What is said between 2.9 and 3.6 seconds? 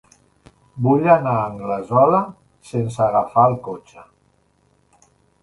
agafar el